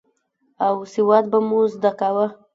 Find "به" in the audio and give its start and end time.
1.31-1.39